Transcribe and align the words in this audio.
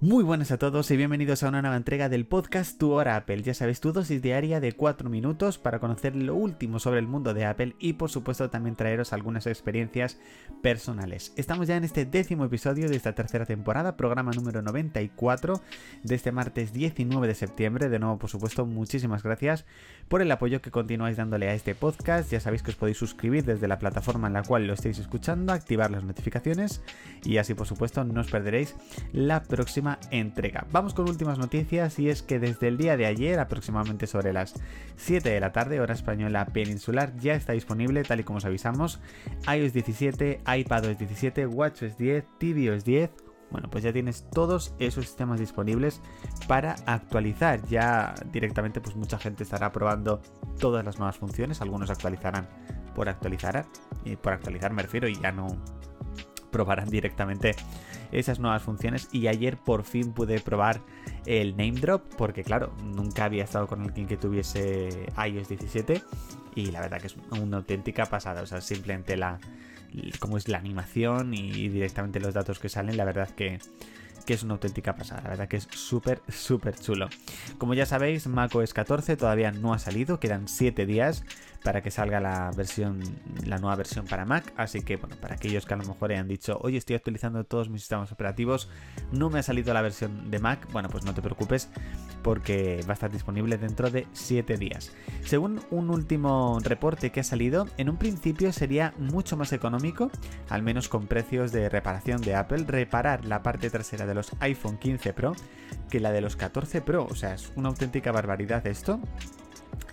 Muy 0.00 0.22
buenas 0.22 0.52
a 0.52 0.58
todos 0.58 0.92
y 0.92 0.96
bienvenidos 0.96 1.42
a 1.42 1.48
una 1.48 1.60
nueva 1.60 1.76
entrega 1.76 2.08
del 2.08 2.24
podcast 2.24 2.78
Tu 2.78 2.92
Hora 2.92 3.16
Apple. 3.16 3.42
Ya 3.42 3.52
sabes, 3.52 3.80
tu 3.80 3.92
dosis 3.92 4.22
diaria 4.22 4.60
de 4.60 4.70
4 4.70 5.10
minutos 5.10 5.58
para 5.58 5.80
conocer 5.80 6.14
lo 6.14 6.36
último 6.36 6.78
sobre 6.78 7.00
el 7.00 7.08
mundo 7.08 7.34
de 7.34 7.44
Apple 7.44 7.74
y 7.80 7.94
por 7.94 8.08
supuesto 8.08 8.48
también 8.48 8.76
traeros 8.76 9.12
algunas 9.12 9.48
experiencias 9.48 10.20
personales. 10.62 11.32
Estamos 11.34 11.66
ya 11.66 11.76
en 11.76 11.82
este 11.82 12.04
décimo 12.04 12.44
episodio 12.44 12.88
de 12.88 12.94
esta 12.94 13.16
tercera 13.16 13.44
temporada, 13.44 13.96
programa 13.96 14.30
número 14.30 14.62
94 14.62 15.60
de 16.04 16.14
este 16.14 16.30
martes 16.30 16.72
19 16.72 17.26
de 17.26 17.34
septiembre. 17.34 17.88
De 17.88 17.98
nuevo, 17.98 18.18
por 18.18 18.30
supuesto, 18.30 18.66
muchísimas 18.66 19.24
gracias 19.24 19.64
por 20.06 20.22
el 20.22 20.30
apoyo 20.30 20.62
que 20.62 20.70
continuáis 20.70 21.16
dándole 21.16 21.48
a 21.48 21.54
este 21.54 21.74
podcast. 21.74 22.30
Ya 22.30 22.38
sabéis 22.38 22.62
que 22.62 22.70
os 22.70 22.76
podéis 22.76 22.98
suscribir 22.98 23.44
desde 23.44 23.66
la 23.66 23.80
plataforma 23.80 24.28
en 24.28 24.34
la 24.34 24.44
cual 24.44 24.64
lo 24.64 24.74
estáis 24.74 25.00
escuchando, 25.00 25.52
activar 25.52 25.90
las 25.90 26.04
notificaciones 26.04 26.82
y 27.24 27.38
así 27.38 27.54
por 27.54 27.66
supuesto 27.66 28.04
no 28.04 28.20
os 28.20 28.30
perderéis 28.30 28.76
la 29.12 29.42
próxima 29.42 29.87
entrega. 30.10 30.66
Vamos 30.70 30.92
con 30.92 31.08
últimas 31.08 31.38
noticias 31.38 31.98
y 31.98 32.10
es 32.10 32.22
que 32.22 32.38
desde 32.38 32.68
el 32.68 32.76
día 32.76 32.96
de 32.96 33.06
ayer, 33.06 33.40
aproximadamente 33.40 34.06
sobre 34.06 34.32
las 34.32 34.54
7 34.96 35.30
de 35.30 35.40
la 35.40 35.52
tarde, 35.52 35.80
hora 35.80 35.94
española 35.94 36.44
peninsular, 36.46 37.16
ya 37.16 37.34
está 37.34 37.54
disponible, 37.54 38.02
tal 38.02 38.20
y 38.20 38.24
como 38.24 38.38
os 38.38 38.44
avisamos, 38.44 39.00
iOS 39.46 39.72
17, 39.72 40.42
iPadOS 40.58 40.98
17, 40.98 41.46
WatchOS 41.46 41.96
10, 41.96 42.24
tvOS 42.38 42.84
10, 42.84 43.10
bueno, 43.50 43.70
pues 43.70 43.82
ya 43.82 43.92
tienes 43.92 44.28
todos 44.30 44.74
esos 44.78 45.06
sistemas 45.06 45.40
disponibles 45.40 46.02
para 46.46 46.76
actualizar. 46.86 47.64
Ya 47.66 48.14
directamente, 48.30 48.80
pues 48.80 48.94
mucha 48.94 49.18
gente 49.18 49.42
estará 49.42 49.72
probando 49.72 50.20
todas 50.58 50.84
las 50.84 50.98
nuevas 50.98 51.16
funciones. 51.16 51.62
Algunos 51.62 51.88
actualizarán 51.88 52.46
por 52.94 53.08
actualizar. 53.08 53.64
Y 54.04 54.16
por 54.16 54.34
actualizar 54.34 54.72
me 54.72 54.82
refiero 54.82 55.08
y 55.08 55.18
ya 55.18 55.32
no 55.32 55.46
probarán 56.50 56.88
directamente 56.90 57.54
esas 58.12 58.38
nuevas 58.38 58.62
funciones 58.62 59.08
y 59.12 59.26
ayer 59.26 59.56
por 59.56 59.84
fin 59.84 60.12
pude 60.12 60.40
probar 60.40 60.80
el 61.26 61.56
name 61.56 61.72
drop 61.72 62.02
porque 62.16 62.44
claro, 62.44 62.72
nunca 62.84 63.24
había 63.24 63.44
estado 63.44 63.66
con 63.66 63.82
alguien 63.82 64.06
que 64.06 64.16
tuviese 64.16 65.06
iOS 65.16 65.48
17 65.48 66.02
y 66.54 66.70
la 66.70 66.80
verdad 66.80 67.00
que 67.00 67.08
es 67.08 67.16
una 67.30 67.58
auténtica 67.58 68.06
pasada, 68.06 68.42
o 68.42 68.46
sea, 68.46 68.60
simplemente 68.60 69.16
la 69.16 69.38
como 70.18 70.36
es 70.36 70.48
la 70.48 70.58
animación 70.58 71.32
y 71.32 71.68
directamente 71.68 72.20
los 72.20 72.34
datos 72.34 72.58
que 72.58 72.68
salen, 72.68 72.96
la 72.96 73.04
verdad 73.04 73.30
que 73.30 73.58
que 74.26 74.34
es 74.34 74.42
una 74.42 74.54
auténtica 74.54 74.94
pasada, 74.94 75.22
la 75.22 75.30
verdad 75.30 75.48
que 75.48 75.56
es 75.56 75.68
súper, 75.70 76.22
súper 76.28 76.78
chulo. 76.78 77.08
Como 77.58 77.74
ya 77.74 77.86
sabéis, 77.86 78.26
macOS 78.26 78.74
14 78.74 79.16
todavía 79.16 79.52
no 79.52 79.72
ha 79.72 79.78
salido, 79.78 80.20
quedan 80.20 80.48
7 80.48 80.86
días 80.86 81.24
para 81.64 81.82
que 81.82 81.90
salga 81.90 82.20
la 82.20 82.50
versión, 82.56 83.00
la 83.44 83.58
nueva 83.58 83.76
versión 83.76 84.06
para 84.06 84.24
Mac, 84.24 84.52
así 84.56 84.82
que 84.82 84.96
bueno, 84.96 85.16
para 85.20 85.34
aquellos 85.34 85.66
que 85.66 85.74
a 85.74 85.76
lo 85.76 85.84
mejor 85.84 86.12
hayan 86.12 86.28
dicho, 86.28 86.58
oye, 86.62 86.78
estoy 86.78 86.96
actualizando 86.96 87.44
todos 87.44 87.68
mis 87.68 87.82
sistemas 87.82 88.12
operativos, 88.12 88.70
no 89.12 89.28
me 89.28 89.40
ha 89.40 89.42
salido 89.42 89.74
la 89.74 89.82
versión 89.82 90.30
de 90.30 90.38
Mac, 90.38 90.68
bueno, 90.72 90.88
pues 90.88 91.04
no 91.04 91.14
te 91.14 91.22
preocupes, 91.22 91.68
porque 92.22 92.80
va 92.86 92.90
a 92.90 92.94
estar 92.94 93.10
disponible 93.10 93.58
dentro 93.58 93.90
de 93.90 94.06
7 94.12 94.56
días. 94.56 94.92
Según 95.24 95.60
un 95.70 95.90
último 95.90 96.58
reporte 96.62 97.10
que 97.10 97.20
ha 97.20 97.24
salido, 97.24 97.66
en 97.76 97.88
un 97.88 97.96
principio 97.96 98.52
sería 98.52 98.94
mucho 98.98 99.36
más 99.36 99.52
económico, 99.52 100.10
al 100.48 100.62
menos 100.62 100.88
con 100.88 101.06
precios 101.06 101.52
de 101.52 101.68
reparación 101.68 102.20
de 102.20 102.34
Apple, 102.34 102.64
reparar 102.66 103.24
la 103.24 103.42
parte 103.42 103.70
trasera 103.70 104.06
de 104.08 104.14
los 104.14 104.32
iPhone 104.40 104.78
15 104.78 105.12
Pro 105.12 105.34
que 105.88 106.00
la 106.00 106.10
de 106.10 106.20
los 106.20 106.36
14 106.36 106.80
Pro. 106.80 107.06
O 107.08 107.14
sea, 107.14 107.34
es 107.34 107.52
una 107.56 107.68
auténtica 107.68 108.12
barbaridad 108.12 108.66
esto. 108.66 109.00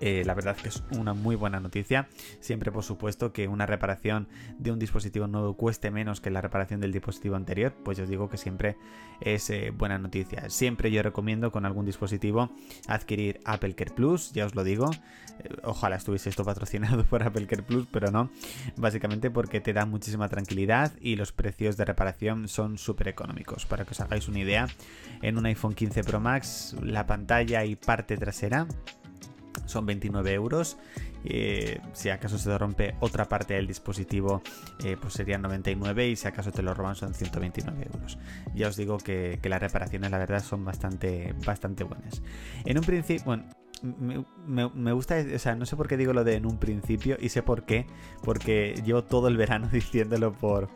Eh, 0.00 0.22
la 0.26 0.34
verdad 0.34 0.56
que 0.56 0.68
es 0.68 0.82
una 0.90 1.14
muy 1.14 1.36
buena 1.36 1.60
noticia. 1.60 2.08
Siempre, 2.40 2.70
por 2.70 2.82
supuesto, 2.82 3.32
que 3.32 3.48
una 3.48 3.66
reparación 3.66 4.28
de 4.58 4.70
un 4.72 4.78
dispositivo 4.78 5.26
nuevo 5.26 5.56
cueste 5.56 5.90
menos 5.90 6.20
que 6.20 6.30
la 6.30 6.40
reparación 6.40 6.80
del 6.80 6.92
dispositivo 6.92 7.36
anterior, 7.36 7.74
pues 7.84 7.96
yo 7.96 8.06
digo 8.06 8.28
que 8.28 8.36
siempre 8.36 8.76
es 9.20 9.48
eh, 9.50 9.70
buena 9.70 9.98
noticia. 9.98 10.50
Siempre 10.50 10.90
yo 10.90 11.02
recomiendo 11.02 11.50
con 11.50 11.64
algún 11.64 11.86
dispositivo 11.86 12.50
adquirir 12.88 13.40
Apple 13.44 13.74
Care 13.74 13.92
Plus, 13.92 14.32
ya 14.32 14.44
os 14.44 14.54
lo 14.54 14.64
digo. 14.64 14.90
Eh, 15.40 15.56
ojalá 15.62 15.96
estuviese 15.96 16.28
esto 16.28 16.44
patrocinado 16.44 17.04
por 17.10 17.22
Apple 17.22 17.46
Care 17.46 17.62
Plus, 17.62 17.86
pero 17.90 18.10
no. 18.10 18.30
Básicamente 18.76 19.30
porque 19.30 19.60
te 19.60 19.72
da 19.72 19.86
muchísima 19.86 20.28
tranquilidad 20.28 20.92
y 21.00 21.16
los 21.16 21.32
precios 21.32 21.76
de 21.76 21.86
reparación 21.86 22.48
son 22.48 22.76
súper 22.76 23.08
económicos. 23.08 23.64
Para 23.64 23.84
que 23.84 23.92
os 23.92 24.00
hagáis 24.00 24.28
una 24.28 24.40
idea, 24.40 24.68
en 25.22 25.38
un 25.38 25.46
iPhone 25.46 25.74
15 25.74 26.04
Pro 26.04 26.20
Max, 26.20 26.76
la 26.82 27.06
pantalla 27.06 27.64
y 27.64 27.76
parte 27.76 28.16
trasera 28.16 28.66
son 29.64 29.86
29 29.86 30.32
euros. 30.32 30.76
Eh, 31.24 31.80
si 31.92 32.10
acaso 32.10 32.38
se 32.38 32.56
rompe 32.56 32.94
otra 33.00 33.24
parte 33.28 33.54
del 33.54 33.66
dispositivo, 33.66 34.42
eh, 34.84 34.96
pues 35.00 35.14
serían 35.14 35.42
99 35.42 36.08
y 36.08 36.16
si 36.16 36.28
acaso 36.28 36.52
te 36.52 36.62
lo 36.62 36.74
roban 36.74 36.94
son 36.94 37.14
129 37.14 37.88
euros. 37.92 38.18
Ya 38.54 38.68
os 38.68 38.76
digo 38.76 38.98
que, 38.98 39.38
las 39.42 39.60
reparaciones, 39.60 40.10
la 40.10 40.18
verdad, 40.18 40.42
son 40.42 40.64
bastante, 40.64 41.34
bastante 41.44 41.84
buenas. 41.84 42.22
En 42.64 42.78
un 42.78 42.84
principio, 42.84 43.24
bueno, 43.24 43.44
me, 43.82 44.92
gusta, 44.92 45.16
o 45.34 45.38
sea, 45.38 45.54
no 45.54 45.66
sé 45.66 45.76
por 45.76 45.88
qué 45.88 45.96
digo 45.96 46.12
lo 46.12 46.24
de 46.24 46.34
en 46.36 46.46
un 46.46 46.58
principio 46.58 47.16
y 47.20 47.28
sé 47.28 47.42
por 47.42 47.64
qué, 47.64 47.86
porque 48.22 48.80
llevo 48.84 49.04
todo 49.04 49.28
el 49.28 49.36
verano 49.36 49.68
diciéndolo 49.72 50.32
por, 50.32 50.68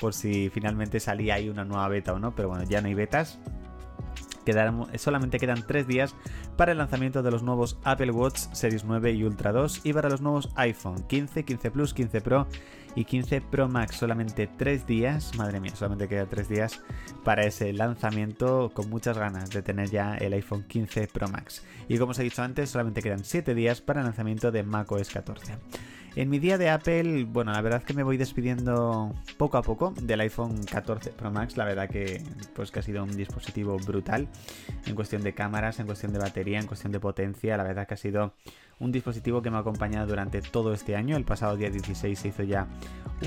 por 0.00 0.14
si 0.14 0.50
finalmente 0.50 1.00
salía 1.00 1.34
ahí 1.34 1.48
una 1.48 1.64
nueva 1.64 1.88
beta 1.88 2.12
o 2.12 2.18
no, 2.18 2.34
pero 2.34 2.48
bueno, 2.48 2.64
ya 2.64 2.80
no 2.80 2.88
hay 2.88 2.94
betas, 2.94 3.38
solamente 4.96 5.38
quedan 5.38 5.66
3 5.66 5.86
días 5.86 6.14
para 6.56 6.72
el 6.72 6.78
lanzamiento 6.78 7.22
de 7.22 7.30
los 7.30 7.42
nuevos 7.42 7.78
Apple 7.84 8.10
Watch 8.10 8.38
Series 8.52 8.84
9 8.84 9.12
y 9.12 9.24
Ultra 9.24 9.52
2 9.52 9.80
y 9.84 9.92
para 9.92 10.08
los 10.08 10.20
nuevos 10.20 10.50
iPhone 10.56 11.02
15, 11.06 11.44
15 11.44 11.70
Plus, 11.70 11.94
15 11.94 12.20
Pro 12.20 12.46
y 12.96 13.04
15 13.04 13.40
Pro 13.40 13.68
Max. 13.68 13.96
Solamente 13.96 14.46
3 14.46 14.86
días, 14.86 15.36
madre 15.36 15.60
mía, 15.60 15.74
solamente 15.74 16.08
quedan 16.08 16.28
3 16.28 16.48
días 16.48 16.80
para 17.24 17.44
ese 17.44 17.72
lanzamiento 17.72 18.70
con 18.72 18.88
muchas 18.90 19.18
ganas 19.18 19.50
de 19.50 19.62
tener 19.62 19.90
ya 19.90 20.16
el 20.16 20.32
iPhone 20.32 20.64
15 20.64 21.08
Pro 21.08 21.28
Max. 21.28 21.64
Y 21.88 21.98
como 21.98 22.12
os 22.12 22.18
he 22.18 22.22
dicho 22.22 22.42
antes, 22.42 22.70
solamente 22.70 23.02
quedan 23.02 23.24
7 23.24 23.54
días 23.54 23.80
para 23.80 24.00
el 24.00 24.06
lanzamiento 24.06 24.52
de 24.52 24.62
macOS 24.62 25.10
14. 25.10 25.54
En 26.16 26.30
mi 26.30 26.38
día 26.38 26.58
de 26.58 26.70
Apple, 26.70 27.24
bueno, 27.24 27.50
la 27.50 27.60
verdad 27.60 27.82
que 27.82 27.92
me 27.92 28.04
voy 28.04 28.16
despidiendo 28.16 29.12
poco 29.36 29.56
a 29.56 29.62
poco 29.62 29.92
del 30.00 30.20
iPhone 30.20 30.64
14 30.64 31.10
Pro 31.10 31.32
Max. 31.32 31.56
La 31.56 31.64
verdad 31.64 31.88
que, 31.88 32.22
pues, 32.54 32.70
que 32.70 32.78
ha 32.78 32.82
sido 32.82 33.02
un 33.02 33.16
dispositivo 33.16 33.76
brutal 33.78 34.28
en 34.86 34.94
cuestión 34.94 35.24
de 35.24 35.34
cámaras, 35.34 35.80
en 35.80 35.86
cuestión 35.86 36.12
de 36.12 36.20
batería, 36.20 36.60
en 36.60 36.66
cuestión 36.66 36.92
de 36.92 37.00
potencia. 37.00 37.56
La 37.56 37.64
verdad 37.64 37.88
que 37.88 37.94
ha 37.94 37.96
sido 37.96 38.32
un 38.78 38.92
dispositivo 38.92 39.42
que 39.42 39.50
me 39.50 39.56
ha 39.56 39.60
acompañado 39.60 40.06
durante 40.06 40.40
todo 40.40 40.72
este 40.72 40.94
año. 40.94 41.16
El 41.16 41.24
pasado 41.24 41.56
día 41.56 41.68
16 41.70 42.16
se 42.16 42.28
hizo 42.28 42.44
ya 42.44 42.68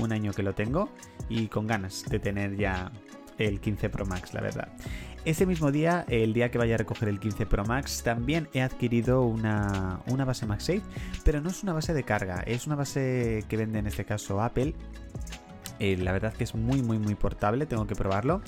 un 0.00 0.10
año 0.12 0.32
que 0.32 0.42
lo 0.42 0.54
tengo 0.54 0.88
y 1.28 1.48
con 1.48 1.66
ganas 1.66 2.06
de 2.08 2.18
tener 2.18 2.56
ya 2.56 2.90
el 3.36 3.60
15 3.60 3.90
Pro 3.90 4.06
Max, 4.06 4.32
la 4.32 4.40
verdad. 4.40 4.68
Ese 5.28 5.44
mismo 5.44 5.70
día, 5.70 6.06
el 6.08 6.32
día 6.32 6.50
que 6.50 6.56
vaya 6.56 6.76
a 6.76 6.78
recoger 6.78 7.06
el 7.10 7.20
15 7.20 7.44
Pro 7.44 7.62
Max, 7.62 8.02
también 8.02 8.48
he 8.54 8.62
adquirido 8.62 9.24
una, 9.24 10.00
una 10.06 10.24
base 10.24 10.46
MagSafe, 10.46 10.80
pero 11.22 11.42
no 11.42 11.50
es 11.50 11.62
una 11.62 11.74
base 11.74 11.92
de 11.92 12.02
carga, 12.02 12.42
es 12.46 12.66
una 12.66 12.76
base 12.76 13.44
que 13.46 13.58
vende 13.58 13.78
en 13.78 13.86
este 13.86 14.06
caso 14.06 14.40
Apple. 14.40 14.72
Eh, 15.80 15.98
la 15.98 16.12
verdad 16.12 16.32
que 16.32 16.44
es 16.44 16.54
muy 16.54 16.80
muy 16.80 16.98
muy 16.98 17.14
portable, 17.14 17.66
tengo 17.66 17.86
que 17.86 17.94
probarlo, 17.94 18.40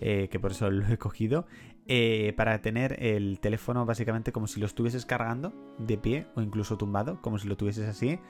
eh, 0.00 0.28
que 0.30 0.40
por 0.40 0.52
eso 0.52 0.70
lo 0.70 0.88
he 0.88 0.96
cogido. 0.96 1.44
Eh, 1.86 2.32
para 2.34 2.62
tener 2.62 2.96
el 3.04 3.38
teléfono 3.38 3.84
básicamente 3.84 4.32
como 4.32 4.46
si 4.46 4.58
lo 4.58 4.64
estuvieses 4.64 5.04
cargando 5.04 5.52
de 5.76 5.98
pie 5.98 6.28
o 6.34 6.40
incluso 6.40 6.78
tumbado, 6.78 7.20
como 7.20 7.38
si 7.38 7.46
lo 7.46 7.58
tuvieses 7.58 7.86
así 7.86 8.20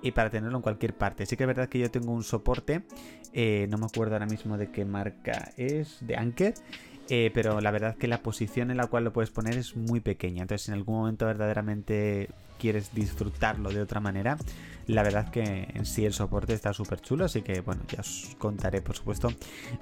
y 0.00 0.12
para 0.12 0.30
tenerlo 0.30 0.56
en 0.56 0.62
cualquier 0.62 0.96
parte. 0.96 1.26
Sí 1.26 1.36
que 1.36 1.42
es 1.42 1.48
verdad 1.48 1.68
que 1.68 1.78
yo 1.78 1.90
tengo 1.90 2.10
un 2.10 2.22
soporte, 2.22 2.86
no 3.34 3.76
me 3.76 3.84
acuerdo 3.84 4.14
ahora 4.14 4.24
mismo 4.24 4.56
de 4.56 4.70
qué 4.70 4.86
marca 4.86 5.52
es, 5.58 5.98
de 6.00 6.16
Anker, 6.16 6.54
eh, 7.10 7.32
pero 7.34 7.60
la 7.60 7.72
verdad 7.72 7.96
que 7.96 8.06
la 8.06 8.22
posición 8.22 8.70
en 8.70 8.76
la 8.76 8.86
cual 8.86 9.02
lo 9.04 9.12
puedes 9.12 9.30
poner 9.30 9.58
es 9.58 9.76
muy 9.76 10.00
pequeña. 10.00 10.42
Entonces, 10.42 10.68
en 10.68 10.74
algún 10.74 10.94
momento 10.94 11.26
verdaderamente 11.26 12.30
quieres 12.60 12.94
disfrutarlo 12.94 13.70
de 13.70 13.80
otra 13.80 14.00
manera, 14.00 14.36
la 14.86 15.02
verdad 15.02 15.30
que 15.30 15.68
en 15.72 15.86
sí 15.86 16.04
el 16.04 16.12
soporte 16.12 16.52
está 16.52 16.72
súper 16.72 17.00
chulo, 17.00 17.24
así 17.24 17.42
que 17.42 17.60
bueno, 17.60 17.82
ya 17.88 18.00
os 18.00 18.36
contaré 18.38 18.82
por 18.82 18.96
supuesto 18.96 19.28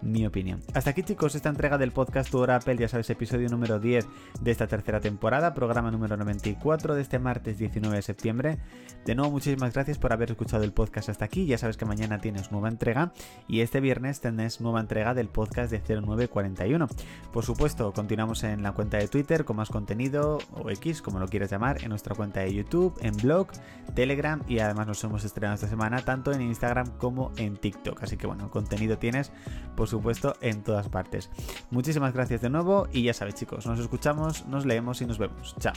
mi 0.03 0.27
opinión. 0.27 0.61
Hasta 0.75 0.91
aquí 0.91 1.03
chicos, 1.03 1.35
esta 1.35 1.49
entrega 1.49 1.79
del 1.79 1.93
podcast 1.93 2.31
Tu 2.31 2.39
Hora 2.39 2.57
Apple, 2.57 2.77
ya 2.77 2.89
sabes, 2.89 3.09
episodio 3.11 3.49
número 3.49 3.81
10 3.81 4.07
de 4.41 4.51
esta 4.51 4.67
tercera 4.67 5.01
temporada, 5.01 5.55
programa 5.55 5.91
número 5.91 6.17
94 6.17 6.95
de 6.95 7.03
este 7.03 7.19
martes 7.19 7.59
19 7.59 7.97
de 7.97 8.03
septiembre. 8.03 8.59
De 9.07 9.15
nuevo, 9.15 9.31
muchísimas 9.31 9.73
gracias 9.73 9.99
por 9.99 10.13
haber 10.13 10.31
escuchado 10.31 10.65
el 10.65 10.73
podcast 10.73 11.09
hasta 11.09 11.25
aquí, 11.25 11.47
ya 11.47 11.59
sabes 11.59 11.77
que 11.77 11.87
mañana 11.87 12.19
tienes 12.19 12.53
nueva 12.53 12.69
entrega 12.69 13.13
y 13.49 13.61
este 13.61 13.81
viernes 13.81 14.21
tenés 14.21 14.61
nueva 14.61 14.81
entrega 14.81 15.15
del 15.15 15.29
podcast 15.29 15.73
de 15.73 15.81
0941. 15.81 16.87
Por 17.33 17.45
supuesto, 17.45 17.93
continuamos 17.93 18.45
en 18.45 18.63
la 18.63 18.73
cuenta 18.73 18.99
de 18.99 19.09
Twitter 19.09 19.45
con 19.45 19.57
más 19.57 19.71
contenido 19.71 20.39
o 20.53 20.71
X, 20.71 21.01
como 21.01 21.19
lo 21.19 21.29
quieras 21.29 21.51
llamar, 21.51 21.83
en 21.83 21.89
nuestra 21.89 22.15
cuenta 22.15 22.41
de 22.41 22.51
YouTube, 22.69 22.95
en 23.01 23.17
blog, 23.17 23.49
Telegram 23.95 24.43
y 24.47 24.59
además 24.59 24.87
nos 24.87 25.03
hemos 25.05 25.25
estrenado 25.25 25.55
esta 25.55 25.69
semana 25.69 26.05
tanto 26.05 26.33
en 26.33 26.43
Instagram 26.43 26.91
como 26.99 27.33
en 27.37 27.57
TikTok. 27.57 28.03
Así 28.03 28.17
que 28.17 28.27
bueno, 28.27 28.51
contenido 28.51 28.99
tienes, 28.99 29.33
por 29.77 29.89
supuesto, 29.89 30.37
en 30.41 30.63
todas 30.63 30.89
partes. 30.89 31.31
Muchísimas 31.71 32.13
gracias 32.13 32.43
de 32.43 32.51
nuevo 32.51 32.87
y 32.93 33.03
ya 33.05 33.15
sabéis 33.15 33.37
chicos, 33.37 33.67
nos 33.67 33.79
escuchamos, 33.79 34.47
nos 34.47 34.67
leemos 34.67 35.01
y 35.01 35.07
nos 35.07 35.19
vemos. 35.19 35.55
Chao. 35.59 35.75